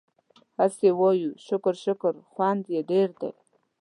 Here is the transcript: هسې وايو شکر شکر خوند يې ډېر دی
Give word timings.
هسې 0.57 0.89
وايو 0.99 1.31
شکر 1.47 1.73
شکر 1.85 2.13
خوند 2.31 2.63
يې 2.73 2.81
ډېر 2.91 3.09
دی 3.21 3.31